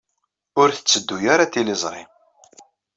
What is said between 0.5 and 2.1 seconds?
Ur tetteddu ara tliẓri.